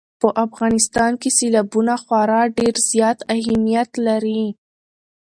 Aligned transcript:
په 0.21 0.27
افغانستان 0.45 1.11
کې 1.21 1.29
سیلابونه 1.37 1.93
خورا 2.03 2.41
ډېر 2.57 2.75
زیات 2.91 3.19
اهمیت 3.37 3.91
لري. 4.07 4.43